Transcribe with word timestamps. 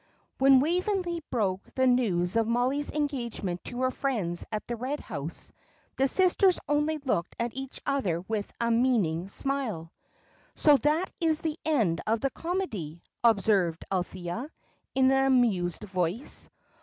_When 0.39 0.61
Waveney 0.61 1.21
broke 1.29 1.71
the 1.75 1.85
news 1.85 2.35
of 2.35 2.47
Mollie's 2.47 2.89
engagement 2.89 3.63
to 3.65 3.81
her 3.81 3.91
friends 3.91 4.43
at 4.51 4.65
the 4.65 4.75
Red 4.75 4.99
House, 4.99 5.51
the 5.95 6.07
sisters 6.07 6.57
only 6.67 6.97
looked 6.97 7.35
at 7.39 7.53
each 7.55 7.79
other 7.85 8.21
with 8.21 8.51
a 8.59 8.71
meaning 8.71 9.27
smile. 9.27 9.91
"So 10.55 10.77
that 10.77 11.11
is 11.21 11.41
the 11.41 11.59
end 11.65 12.01
of 12.07 12.19
the 12.19 12.31
comedy," 12.31 13.03
observed 13.23 13.85
Althea, 13.91 14.49
in 14.95 15.11
an 15.11 15.27
amused 15.33 15.83
voice. 15.83 16.49